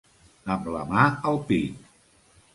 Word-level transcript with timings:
Amb 0.55 0.69
la 0.75 0.81
mà 0.93 1.03
al 1.33 1.39
pit. 1.53 1.87